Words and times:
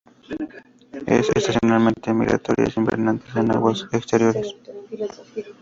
Es 1.05 1.29
estacionalmente 1.35 2.11
migratorias, 2.11 2.75
invernantes 2.75 3.35
en 3.35 3.51
aguas 3.51 3.85
exteriores. 3.91 4.55